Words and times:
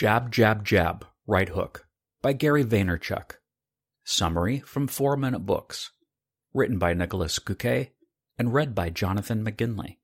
Jab, 0.00 0.32
Jab, 0.32 0.64
Jab, 0.64 1.04
Right 1.26 1.50
Hook 1.50 1.86
by 2.22 2.32
Gary 2.32 2.64
Vaynerchuk. 2.64 3.32
Summary 4.02 4.60
from 4.60 4.86
4 4.86 5.14
Minute 5.18 5.44
Books. 5.44 5.90
Written 6.54 6.78
by 6.78 6.94
Nicholas 6.94 7.38
Cuquet 7.38 7.90
and 8.38 8.54
read 8.54 8.74
by 8.74 8.88
Jonathan 8.88 9.44
McGinley. 9.44 9.98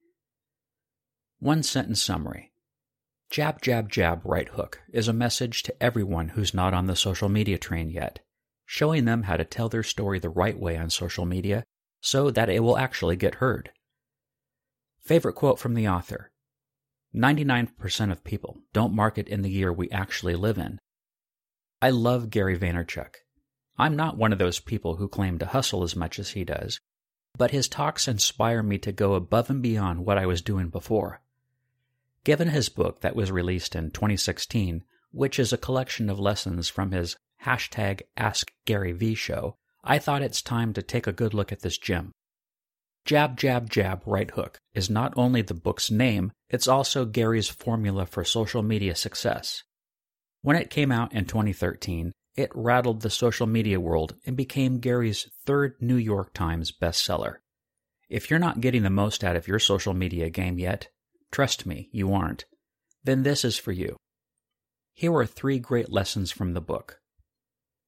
One 1.38 1.62
sentence 1.62 2.02
summary. 2.02 2.52
Jab, 3.30 3.62
jab, 3.62 3.90
jab, 3.90 4.20
right 4.22 4.50
hook 4.50 4.82
is 4.92 5.08
a 5.08 5.14
message 5.14 5.62
to 5.62 5.82
everyone 5.82 6.28
who's 6.28 6.52
not 6.52 6.74
on 6.74 6.88
the 6.88 6.94
social 6.94 7.30
media 7.30 7.56
train 7.56 7.88
yet, 7.88 8.18
showing 8.66 9.06
them 9.06 9.22
how 9.22 9.38
to 9.38 9.46
tell 9.46 9.70
their 9.70 9.82
story 9.82 10.18
the 10.18 10.28
right 10.28 10.60
way 10.60 10.76
on 10.76 10.90
social 10.90 11.24
media 11.24 11.64
so 12.02 12.30
that 12.30 12.50
it 12.50 12.62
will 12.62 12.76
actually 12.76 13.16
get 13.16 13.36
heard. 13.36 13.70
Favorite 15.00 15.36
quote 15.36 15.58
from 15.58 15.72
the 15.72 15.88
author 15.88 16.32
99% 17.14 18.12
of 18.12 18.24
people 18.24 18.60
don't 18.72 18.94
market 18.94 19.28
in 19.28 19.42
the 19.42 19.50
year 19.50 19.72
we 19.72 19.90
actually 19.90 20.34
live 20.34 20.58
in. 20.58 20.78
I 21.80 21.90
love 21.90 22.30
Gary 22.30 22.58
Vaynerchuk. 22.58 23.14
I'm 23.78 23.96
not 23.96 24.16
one 24.16 24.32
of 24.32 24.38
those 24.38 24.60
people 24.60 24.96
who 24.96 25.08
claim 25.08 25.38
to 25.38 25.46
hustle 25.46 25.82
as 25.82 25.94
much 25.94 26.18
as 26.18 26.30
he 26.30 26.44
does, 26.44 26.80
but 27.36 27.50
his 27.50 27.68
talks 27.68 28.08
inspire 28.08 28.62
me 28.62 28.78
to 28.78 28.92
go 28.92 29.14
above 29.14 29.50
and 29.50 29.62
beyond 29.62 30.04
what 30.04 30.18
I 30.18 30.26
was 30.26 30.40
doing 30.40 30.68
before. 30.68 31.20
Given 32.24 32.48
his 32.48 32.68
book 32.68 33.02
that 33.02 33.14
was 33.14 33.30
released 33.30 33.76
in 33.76 33.90
2016, 33.90 34.82
which 35.12 35.38
is 35.38 35.52
a 35.52 35.58
collection 35.58 36.10
of 36.10 36.18
lessons 36.18 36.68
from 36.68 36.92
his 36.92 37.16
hashtag 37.44 38.02
AskGaryVee 38.16 39.16
show, 39.16 39.56
I 39.84 39.98
thought 39.98 40.22
it's 40.22 40.42
time 40.42 40.72
to 40.72 40.82
take 40.82 41.06
a 41.06 41.12
good 41.12 41.34
look 41.34 41.52
at 41.52 41.60
this 41.60 41.78
gem. 41.78 42.12
Jab, 43.06 43.36
Jab, 43.38 43.70
Jab, 43.70 44.02
Right 44.04 44.32
Hook 44.32 44.58
is 44.74 44.90
not 44.90 45.14
only 45.16 45.40
the 45.40 45.54
book's 45.54 45.92
name, 45.92 46.32
it's 46.50 46.66
also 46.66 47.04
Gary's 47.04 47.48
formula 47.48 48.04
for 48.04 48.24
social 48.24 48.64
media 48.64 48.96
success. 48.96 49.62
When 50.42 50.56
it 50.56 50.70
came 50.70 50.90
out 50.90 51.12
in 51.12 51.24
2013, 51.24 52.10
it 52.34 52.50
rattled 52.52 53.02
the 53.02 53.10
social 53.10 53.46
media 53.46 53.78
world 53.78 54.16
and 54.26 54.36
became 54.36 54.80
Gary's 54.80 55.30
third 55.44 55.76
New 55.80 55.94
York 55.94 56.34
Times 56.34 56.72
bestseller. 56.72 57.36
If 58.08 58.28
you're 58.28 58.40
not 58.40 58.60
getting 58.60 58.82
the 58.82 58.90
most 58.90 59.22
out 59.22 59.36
of 59.36 59.46
your 59.46 59.60
social 59.60 59.94
media 59.94 60.28
game 60.28 60.58
yet, 60.58 60.88
trust 61.30 61.64
me, 61.64 61.88
you 61.92 62.12
aren't, 62.12 62.44
then 63.04 63.22
this 63.22 63.44
is 63.44 63.56
for 63.56 63.70
you. 63.70 63.96
Here 64.94 65.14
are 65.14 65.26
three 65.26 65.60
great 65.60 65.92
lessons 65.92 66.32
from 66.32 66.54
the 66.54 66.60
book. 66.60 66.98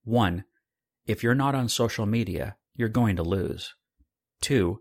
1. 0.04 0.44
If 1.06 1.24
you're 1.24 1.34
not 1.34 1.56
on 1.56 1.68
social 1.68 2.06
media, 2.06 2.56
you're 2.76 2.88
going 2.88 3.16
to 3.16 3.24
lose. 3.24 3.74
2 4.42 4.80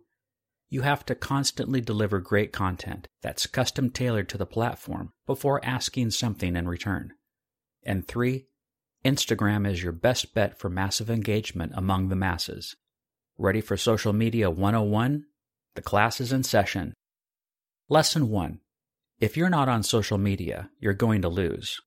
you 0.70 0.82
have 0.82 1.06
to 1.06 1.16
constantly 1.16 1.80
deliver 1.80 2.20
great 2.20 2.52
content 2.52 3.08
that's 3.22 3.48
custom 3.48 3.90
tailored 3.90 4.28
to 4.30 4.38
the 4.38 4.46
platform 4.46 5.12
before 5.26 5.64
asking 5.64 6.12
something 6.12 6.56
in 6.56 6.68
return. 6.68 7.14
And 7.84 8.08
three, 8.08 8.48
Instagram 9.06 9.70
is 9.70 9.82
your 9.82 9.94
best 9.94 10.34
bet 10.34 10.60
for 10.60 10.70
massive 10.70 11.10
engagement 11.10 11.72
among 11.76 12.10
the 12.10 12.16
masses. 12.16 12.76
Ready 13.38 13.62
for 13.62 13.78
Social 13.78 14.12
Media 14.12 14.50
101? 14.50 15.24
The 15.76 15.82
class 15.82 16.20
is 16.20 16.34
in 16.34 16.44
session. 16.44 16.94
Lesson 17.88 18.30
1 18.30 18.60
If 19.20 19.38
you're 19.38 19.50
not 19.50 19.70
on 19.70 19.84
social 19.84 20.18
media, 20.18 20.70
you're 20.80 20.94
going 20.94 21.22
to 21.22 21.30
lose. 21.30 21.80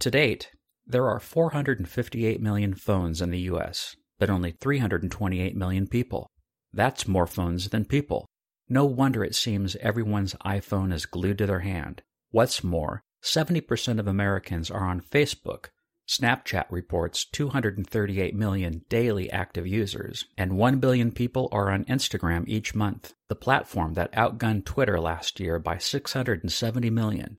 To 0.00 0.10
date, 0.10 0.50
there 0.86 1.06
are 1.06 1.20
458 1.20 2.40
million 2.40 2.74
phones 2.74 3.22
in 3.22 3.30
the 3.30 3.40
US, 3.40 3.94
but 4.18 4.30
only 4.30 4.52
328 4.52 5.54
million 5.54 5.86
people. 5.86 6.30
That's 6.74 7.06
more 7.06 7.28
phones 7.28 7.68
than 7.68 7.84
people. 7.84 8.26
No 8.68 8.84
wonder 8.84 9.22
it 9.22 9.36
seems 9.36 9.76
everyone's 9.76 10.34
iPhone 10.44 10.92
is 10.92 11.06
glued 11.06 11.38
to 11.38 11.46
their 11.46 11.60
hand. 11.60 12.02
What's 12.32 12.64
more, 12.64 13.00
70% 13.22 14.00
of 14.00 14.08
Americans 14.08 14.72
are 14.72 14.84
on 14.84 15.00
Facebook. 15.00 15.66
Snapchat 16.08 16.66
reports 16.70 17.24
238 17.26 18.34
million 18.34 18.82
daily 18.88 19.30
active 19.30 19.68
users, 19.68 20.24
and 20.36 20.58
1 20.58 20.80
billion 20.80 21.12
people 21.12 21.48
are 21.52 21.70
on 21.70 21.84
Instagram 21.84 22.44
each 22.48 22.74
month, 22.74 23.14
the 23.28 23.36
platform 23.36 23.94
that 23.94 24.12
outgunned 24.12 24.64
Twitter 24.64 24.98
last 24.98 25.38
year 25.38 25.60
by 25.60 25.78
670 25.78 26.90
million. 26.90 27.38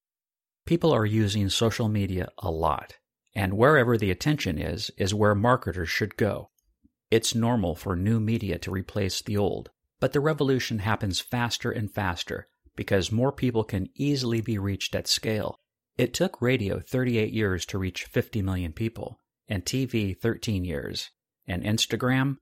People 0.65 0.93
are 0.93 1.05
using 1.05 1.49
social 1.49 1.89
media 1.89 2.29
a 2.39 2.49
lot, 2.49 2.95
and 3.35 3.55
wherever 3.55 3.97
the 3.97 4.11
attention 4.11 4.57
is, 4.57 4.89
is 4.97 5.13
where 5.13 5.35
marketers 5.35 5.89
should 5.89 6.15
go. 6.15 6.49
It's 7.11 7.35
normal 7.35 7.75
for 7.75 7.95
new 7.95 8.19
media 8.19 8.57
to 8.59 8.71
replace 8.71 9.21
the 9.21 9.37
old, 9.37 9.69
but 9.99 10.13
the 10.13 10.19
revolution 10.19 10.79
happens 10.79 11.19
faster 11.19 11.71
and 11.71 11.91
faster 11.91 12.47
because 12.75 13.11
more 13.11 13.31
people 13.31 13.63
can 13.63 13.89
easily 13.95 14.41
be 14.41 14.57
reached 14.57 14.95
at 14.95 15.07
scale. 15.07 15.59
It 15.97 16.13
took 16.13 16.41
radio 16.41 16.79
38 16.79 17.31
years 17.31 17.65
to 17.67 17.77
reach 17.77 18.03
50 18.05 18.41
million 18.41 18.73
people, 18.73 19.19
and 19.47 19.63
TV 19.63 20.17
13 20.17 20.65
years, 20.65 21.11
and 21.47 21.63
Instagram 21.63 22.37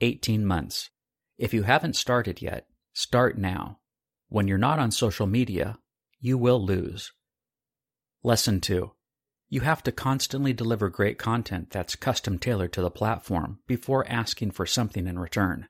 18 0.00 0.44
months. 0.44 0.90
If 1.38 1.54
you 1.54 1.62
haven't 1.62 1.96
started 1.96 2.42
yet, 2.42 2.66
start 2.92 3.38
now. 3.38 3.78
When 4.28 4.46
you're 4.46 4.58
not 4.58 4.78
on 4.78 4.90
social 4.90 5.26
media, 5.26 5.78
you 6.20 6.36
will 6.36 6.62
lose. 6.62 7.12
Lesson 8.22 8.60
2 8.60 8.90
you 9.48 9.60
have 9.60 9.82
to 9.82 9.92
constantly 9.92 10.52
deliver 10.52 10.88
great 10.88 11.18
content 11.18 11.70
that's 11.70 11.96
custom 11.96 12.38
tailored 12.38 12.72
to 12.72 12.82
the 12.82 12.90
platform 12.90 13.60
before 13.66 14.06
asking 14.08 14.50
for 14.50 14.66
something 14.66 15.06
in 15.06 15.18
return. 15.18 15.66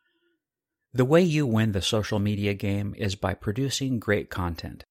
The 0.92 1.04
way 1.04 1.22
you 1.22 1.46
win 1.46 1.72
the 1.72 1.82
social 1.82 2.18
media 2.18 2.54
game 2.54 2.94
is 2.96 3.14
by 3.14 3.34
producing 3.34 3.98
great 3.98 4.30
content. 4.30 4.84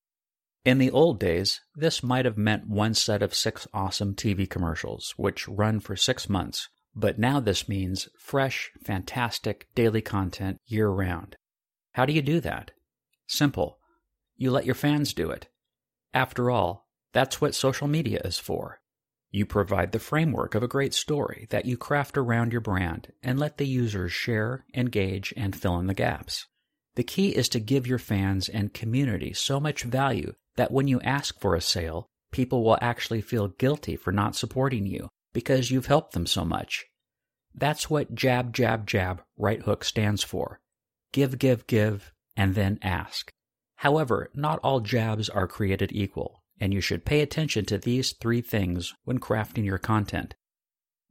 In 0.63 0.77
the 0.77 0.91
old 0.91 1.19
days, 1.19 1.61
this 1.75 2.03
might 2.03 2.25
have 2.25 2.37
meant 2.37 2.67
one 2.67 2.93
set 2.93 3.21
of 3.21 3.33
six 3.33 3.67
awesome 3.73 4.15
TV 4.15 4.49
commercials, 4.49 5.13
which 5.17 5.47
run 5.47 5.79
for 5.79 5.95
six 5.95 6.29
months, 6.29 6.67
but 6.95 7.19
now 7.19 7.39
this 7.39 7.69
means 7.69 8.09
fresh, 8.19 8.71
fantastic 8.83 9.67
daily 9.75 10.01
content 10.01 10.59
year 10.65 10.89
round. 10.89 11.35
How 11.93 12.05
do 12.05 12.13
you 12.13 12.21
do 12.21 12.39
that? 12.41 12.71
Simple. 13.27 13.79
You 14.35 14.51
let 14.51 14.65
your 14.65 14.75
fans 14.75 15.13
do 15.13 15.31
it. 15.31 15.47
After 16.13 16.51
all, 16.51 16.86
that's 17.17 17.41
what 17.41 17.55
social 17.55 17.87
media 17.87 18.21
is 18.23 18.37
for. 18.37 18.79
You 19.31 19.47
provide 19.47 19.91
the 19.91 19.97
framework 19.97 20.53
of 20.53 20.61
a 20.61 20.67
great 20.67 20.93
story 20.93 21.47
that 21.49 21.65
you 21.65 21.75
craft 21.75 22.15
around 22.15 22.51
your 22.51 22.61
brand 22.61 23.11
and 23.23 23.39
let 23.39 23.57
the 23.57 23.65
users 23.65 24.11
share, 24.11 24.65
engage, 24.75 25.33
and 25.35 25.55
fill 25.55 25.79
in 25.79 25.87
the 25.87 25.95
gaps. 25.95 26.45
The 26.93 27.01
key 27.03 27.29
is 27.29 27.49
to 27.49 27.59
give 27.59 27.87
your 27.87 27.97
fans 27.97 28.47
and 28.47 28.71
community 28.71 29.33
so 29.33 29.59
much 29.59 29.81
value 29.81 30.33
that 30.57 30.69
when 30.69 30.87
you 30.87 31.01
ask 31.01 31.41
for 31.41 31.55
a 31.55 31.59
sale, 31.59 32.05
people 32.31 32.63
will 32.63 32.77
actually 32.83 33.21
feel 33.21 33.47
guilty 33.47 33.95
for 33.95 34.11
not 34.11 34.35
supporting 34.35 34.85
you 34.85 35.09
because 35.33 35.71
you've 35.71 35.87
helped 35.87 36.13
them 36.13 36.27
so 36.27 36.45
much. 36.45 36.85
That's 37.55 37.89
what 37.89 38.13
jab, 38.13 38.53
jab, 38.53 38.85
jab, 38.85 39.23
right 39.39 39.63
hook 39.63 39.83
stands 39.83 40.23
for. 40.23 40.59
Give, 41.13 41.39
give, 41.39 41.65
give, 41.65 42.13
and 42.35 42.53
then 42.53 42.77
ask. 42.83 43.31
However, 43.77 44.29
not 44.35 44.59
all 44.61 44.81
jabs 44.81 45.29
are 45.29 45.47
created 45.47 45.91
equal, 45.91 46.43
and 46.59 46.73
you 46.73 46.81
should 46.81 47.05
pay 47.05 47.21
attention 47.21 47.65
to 47.65 47.77
these 47.77 48.13
three 48.13 48.41
things 48.41 48.93
when 49.03 49.19
crafting 49.19 49.65
your 49.65 49.77
content. 49.77 50.35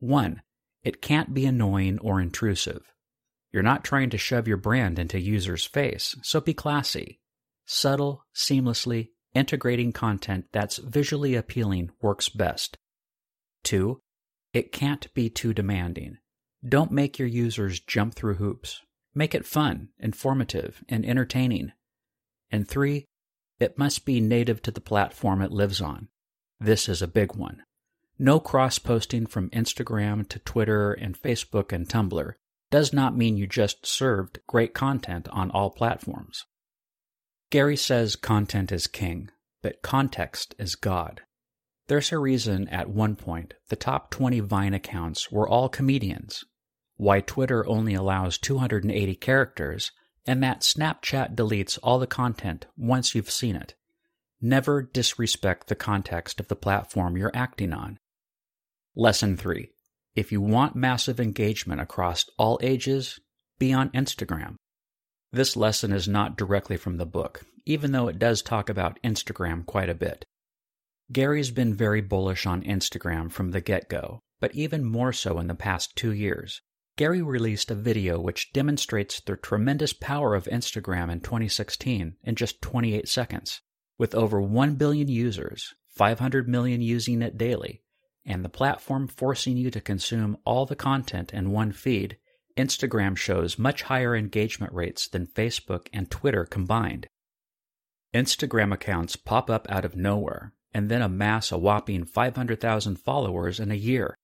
1. 0.01 0.43
It 0.83 1.03
can't 1.03 1.35
be 1.35 1.47
annoying 1.47 1.99
or 2.01 2.21
intrusive. 2.21 2.93
You're 3.53 3.63
not 3.63 3.85
trying 3.85 4.11
to 4.11 4.19
shove 4.19 4.47
your 4.47 4.57
brand 4.57 4.99
into 4.99 5.21
users' 5.21 5.65
face, 5.65 6.15
so 6.23 6.41
be 6.41 6.55
classy. 6.55 7.21
Subtle, 7.65 8.25
seamlessly, 8.35 9.11
integrating 9.35 9.93
content 9.93 10.47
that's 10.53 10.79
visually 10.79 11.35
appealing 11.35 11.91
works 12.01 12.29
best. 12.29 12.77
2. 13.65 14.01
It 14.53 14.73
can't 14.73 15.13
be 15.15 15.29
too 15.29 15.53
demanding. 15.53 16.19
Don't 16.67 16.93
make 16.93 17.19
your 17.19 17.29
users 17.29 17.81
jump 17.81 18.15
through 18.15 18.35
hoops. 18.35 18.81
Make 19.15 19.35
it 19.35 19.47
fun, 19.47 19.89
informative, 19.99 20.83
and 20.89 21.05
entertaining. 21.05 21.73
And 22.51 22.69
3. 22.69 23.07
It 23.59 23.79
must 23.79 24.05
be 24.05 24.21
native 24.21 24.63
to 24.63 24.71
the 24.71 24.81
platform 24.81 25.41
it 25.41 25.53
lives 25.53 25.81
on. 25.81 26.09
This 26.61 26.89
is 26.89 27.03
a 27.03 27.09
big 27.09 27.35
one. 27.35 27.63
No 28.19 28.41
cross 28.41 28.79
posting 28.79 29.27
from 29.27 29.51
Instagram 29.51 30.29
to 30.29 30.39
Twitter 30.39 30.93
and 30.93 31.21
Facebook 31.21 31.73
and 31.73 31.89
Tumblr 31.89 32.33
does 32.71 32.93
not 32.93 33.17
mean 33.17 33.37
you 33.37 33.47
just 33.47 33.87
served 33.87 34.41
great 34.47 34.75
content 34.75 35.29
on 35.29 35.51
all 35.51 35.71
platforms. 35.71 36.45
Gary 37.51 37.77
says 37.77 38.17
content 38.17 38.73
is 38.73 38.87
king, 38.87 39.31
but 39.63 39.83
context 39.83 40.55
is 40.59 40.75
God. 40.75 41.23
There's 41.89 42.11
a 42.11 42.19
reason 42.19 42.69
at 42.69 42.91
one 42.91 43.15
point 43.15 43.55
the 43.69 43.77
top 43.77 44.11
20 44.11 44.41
Vine 44.41 44.75
accounts 44.75 45.31
were 45.31 45.49
all 45.49 45.69
comedians, 45.69 46.45
why 46.97 47.21
Twitter 47.21 47.67
only 47.67 47.95
allows 47.95 48.39
280 48.39 49.15
characters 49.17 49.93
and 50.27 50.43
that 50.43 50.61
Snapchat 50.61 51.35
deletes 51.35 51.79
all 51.83 51.99
the 51.99 52.07
content 52.07 52.67
once 52.77 53.15
you've 53.15 53.31
seen 53.31 53.57
it. 53.57 53.75
Never 54.41 54.83
disrespect 54.83 55.69
the 55.69 55.75
context 55.75 56.41
of 56.41 56.49
the 56.49 56.57
platform 56.57 57.17
you're 57.17 57.31
acting 57.35 57.73
on. 57.73 57.99
Lesson 58.95 59.37
3. 59.37 59.71
If 60.15 60.33
you 60.33 60.41
want 60.41 60.75
massive 60.75 61.21
engagement 61.21 61.81
across 61.81 62.25
all 62.39 62.59
ages, 62.63 63.21
be 63.59 63.73
on 63.73 63.91
Instagram. 63.91 64.57
This 65.33 65.57
lesson 65.57 65.93
is 65.93 66.09
not 66.09 66.37
directly 66.37 66.77
from 66.77 66.97
the 66.97 67.07
book, 67.07 67.45
even 67.65 67.93
though 67.93 68.09
it 68.09 68.19
does 68.19 68.43
talk 68.43 68.69
about 68.69 68.99
Instagram 69.03 69.67
quite 69.67 69.91
a 69.91 69.95
bit. 69.95 70.25
Gary's 71.13 71.51
been 71.51 71.75
very 71.75 72.01
bullish 72.01 72.47
on 72.47 72.63
Instagram 72.63 73.31
from 73.31 73.51
the 73.51 73.61
get 73.61 73.89
go, 73.89 74.21
but 74.41 74.55
even 74.55 74.85
more 74.85 75.13
so 75.13 75.39
in 75.39 75.47
the 75.47 75.55
past 75.55 75.95
two 75.97 76.13
years. 76.13 76.63
Gary 76.97 77.21
released 77.21 77.71
a 77.71 77.75
video 77.75 78.19
which 78.19 78.55
demonstrates 78.55 79.21
the 79.21 79.37
tremendous 79.37 79.93
power 79.93 80.35
of 80.35 80.47
Instagram 80.47 81.13
in 81.13 81.21
2016 81.21 82.17
in 82.25 82.35
just 82.35 82.63
28 82.63 83.07
seconds. 83.07 83.61
With 83.99 84.15
over 84.15 84.41
1 84.41 84.77
billion 84.77 85.09
users, 85.09 85.75
500 85.89 86.49
million 86.49 86.81
using 86.81 87.21
it 87.21 87.37
daily, 87.37 87.83
and 88.25 88.43
the 88.43 88.49
platform 88.49 89.09
forcing 89.09 89.59
you 89.59 89.71
to 89.71 89.81
consume 89.81 90.39
all 90.45 90.65
the 90.65 90.75
content 90.75 91.35
in 91.35 91.51
one 91.51 91.71
feed, 91.71 92.17
Instagram 92.57 93.15
shows 93.15 93.59
much 93.59 93.83
higher 93.83 94.17
engagement 94.17 94.73
rates 94.73 95.07
than 95.07 95.27
Facebook 95.27 95.89
and 95.93 96.11
Twitter 96.11 96.47
combined. 96.47 97.09
Instagram 98.15 98.73
accounts 98.73 99.17
pop 99.17 99.51
up 99.51 99.67
out 99.69 99.85
of 99.85 99.97
nowhere 99.97 100.55
and 100.73 100.91
then 100.91 101.03
amass 101.03 101.53
a 101.53 101.59
whopping 101.59 102.05
500,000 102.05 102.97
followers 102.97 103.61
in 103.61 103.71
a 103.71 103.75
year, 103.75 104.17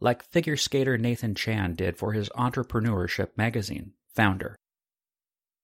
like 0.00 0.22
figure 0.22 0.56
skater 0.56 0.96
Nathan 0.96 1.34
Chan 1.34 1.74
did 1.74 1.96
for 1.96 2.12
his 2.12 2.28
entrepreneurship 2.30 3.28
magazine, 3.36 3.92
Foundr. 4.16 4.54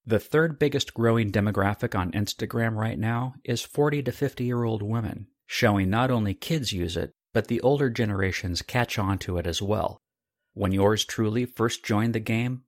The 0.05 0.21
third 0.21 0.59
biggest 0.59 0.95
growing 0.95 1.33
demographic 1.33 1.99
on 1.99 2.13
Instagram 2.13 2.77
right 2.77 2.99
now 2.99 3.35
is 3.45 3.63
40 3.63 4.05
to 4.05 4.13
50 4.13 4.45
year 4.45 4.63
old 4.63 4.83
women, 4.83 5.27
showing 5.47 5.91
not 5.91 6.11
only 6.11 6.35
kids 6.35 6.73
use 6.73 6.97
it, 6.97 7.13
but 7.35 7.49
the 7.49 7.61
older 7.61 7.91
generations 7.91 8.63
catch 8.63 8.99
on 8.99 9.19
to 9.19 9.37
it 9.39 9.47
as 9.47 9.61
well. 9.61 9.99
When 10.55 10.73
yours 10.73 11.05
truly 11.05 11.45
first 11.45 11.85
joined 11.85 12.15
the 12.15 12.21
game, 12.21 12.63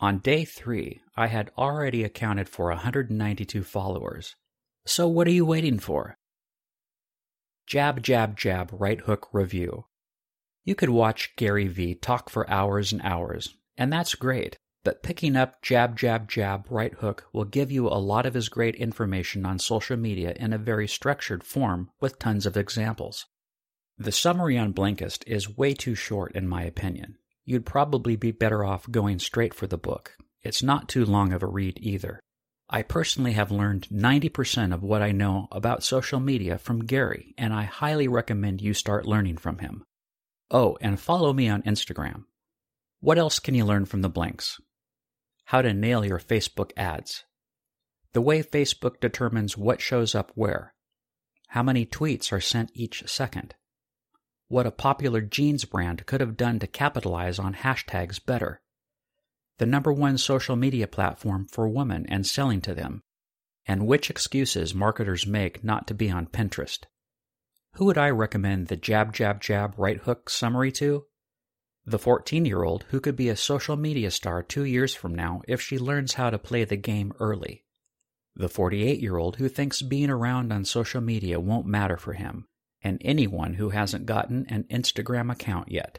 on 0.00 0.18
day 0.18 0.44
three, 0.44 1.00
I 1.16 1.26
had 1.26 1.50
already 1.56 2.02
accounted 2.04 2.48
for 2.48 2.68
192 2.70 3.62
followers. 3.62 4.34
So 4.86 5.06
what 5.06 5.26
are 5.26 5.32
you 5.32 5.44
waiting 5.44 5.78
for? 5.78 6.16
Jab, 7.66 8.02
jab, 8.02 8.36
jab, 8.36 8.70
right 8.72 9.00
hook 9.00 9.28
review. 9.32 9.84
You 10.64 10.74
could 10.74 10.90
watch 10.90 11.34
Gary 11.36 11.66
Vee 11.66 11.94
talk 11.94 12.28
for 12.28 12.48
hours 12.50 12.92
and 12.92 13.00
hours, 13.02 13.56
and 13.76 13.92
that's 13.92 14.14
great. 14.14 14.56
But 14.82 15.02
picking 15.02 15.36
up 15.36 15.60
jab, 15.62 15.96
jab, 15.96 16.28
jab, 16.28 16.66
right 16.70 16.94
hook 16.94 17.26
will 17.32 17.44
give 17.44 17.70
you 17.70 17.86
a 17.86 18.00
lot 18.00 18.24
of 18.24 18.34
his 18.34 18.48
great 18.48 18.74
information 18.76 19.44
on 19.44 19.58
social 19.58 19.96
media 19.96 20.34
in 20.36 20.52
a 20.52 20.58
very 20.58 20.88
structured 20.88 21.44
form 21.44 21.90
with 22.00 22.18
tons 22.18 22.46
of 22.46 22.56
examples. 22.56 23.26
The 23.98 24.12
summary 24.12 24.56
on 24.56 24.72
Blinkist 24.72 25.22
is 25.26 25.58
way 25.58 25.74
too 25.74 25.94
short, 25.94 26.32
in 26.34 26.48
my 26.48 26.62
opinion. 26.62 27.18
You'd 27.44 27.66
probably 27.66 28.16
be 28.16 28.32
better 28.32 28.64
off 28.64 28.90
going 28.90 29.18
straight 29.18 29.52
for 29.52 29.66
the 29.66 29.76
book. 29.76 30.16
It's 30.42 30.62
not 30.62 30.88
too 30.88 31.04
long 31.04 31.34
of 31.34 31.42
a 31.42 31.46
read 31.46 31.78
either. 31.82 32.20
I 32.70 32.82
personally 32.82 33.32
have 33.32 33.50
learned 33.50 33.88
90% 33.88 34.72
of 34.72 34.82
what 34.82 35.02
I 35.02 35.12
know 35.12 35.48
about 35.52 35.82
social 35.82 36.20
media 36.20 36.56
from 36.56 36.86
Gary, 36.86 37.34
and 37.36 37.52
I 37.52 37.64
highly 37.64 38.08
recommend 38.08 38.62
you 38.62 38.72
start 38.72 39.04
learning 39.04 39.36
from 39.36 39.58
him. 39.58 39.84
Oh, 40.50 40.76
and 40.80 40.98
follow 40.98 41.32
me 41.32 41.48
on 41.48 41.62
Instagram. 41.62 42.24
What 43.00 43.18
else 43.18 43.38
can 43.38 43.54
you 43.54 43.64
learn 43.64 43.84
from 43.84 44.02
the 44.02 44.08
blinks? 44.08 44.60
How 45.44 45.62
to 45.62 45.72
nail 45.72 46.04
your 46.04 46.18
Facebook 46.18 46.72
ads. 46.76 47.24
The 48.12 48.20
way 48.20 48.42
Facebook 48.42 49.00
determines 49.00 49.56
what 49.56 49.80
shows 49.80 50.14
up 50.14 50.32
where. 50.34 50.74
How 51.48 51.62
many 51.62 51.86
tweets 51.86 52.32
are 52.32 52.40
sent 52.40 52.70
each 52.74 53.08
second. 53.08 53.54
What 54.48 54.66
a 54.66 54.72
popular 54.72 55.20
jeans 55.20 55.64
brand 55.64 56.06
could 56.06 56.20
have 56.20 56.36
done 56.36 56.58
to 56.58 56.66
capitalize 56.66 57.38
on 57.38 57.54
hashtags 57.54 58.24
better. 58.24 58.60
The 59.58 59.66
number 59.66 59.92
one 59.92 60.18
social 60.18 60.56
media 60.56 60.88
platform 60.88 61.46
for 61.46 61.68
women 61.68 62.06
and 62.08 62.26
selling 62.26 62.60
to 62.62 62.74
them. 62.74 63.02
And 63.66 63.86
which 63.86 64.10
excuses 64.10 64.74
marketers 64.74 65.26
make 65.26 65.62
not 65.62 65.86
to 65.86 65.94
be 65.94 66.10
on 66.10 66.26
Pinterest. 66.26 66.84
Who 67.74 67.86
would 67.86 67.98
I 67.98 68.10
recommend 68.10 68.66
the 68.66 68.76
jab, 68.76 69.12
jab, 69.12 69.40
jab, 69.40 69.74
right 69.76 69.98
hook 69.98 70.28
summary 70.28 70.72
to? 70.72 71.06
The 71.86 71.98
14 71.98 72.44
year 72.44 72.62
old 72.62 72.84
who 72.90 73.00
could 73.00 73.16
be 73.16 73.28
a 73.28 73.36
social 73.36 73.76
media 73.76 74.10
star 74.10 74.42
two 74.42 74.64
years 74.64 74.94
from 74.94 75.14
now 75.14 75.42
if 75.48 75.60
she 75.60 75.78
learns 75.78 76.14
how 76.14 76.30
to 76.30 76.38
play 76.38 76.64
the 76.64 76.76
game 76.76 77.12
early. 77.18 77.64
The 78.36 78.48
48 78.48 79.00
year 79.00 79.16
old 79.16 79.36
who 79.36 79.48
thinks 79.48 79.82
being 79.82 80.10
around 80.10 80.52
on 80.52 80.64
social 80.64 81.00
media 81.00 81.40
won't 81.40 81.66
matter 81.66 81.96
for 81.96 82.12
him. 82.12 82.46
And 82.82 83.00
anyone 83.04 83.54
who 83.54 83.70
hasn't 83.70 84.06
gotten 84.06 84.46
an 84.48 84.64
Instagram 84.64 85.30
account 85.32 85.70
yet. 85.70 85.98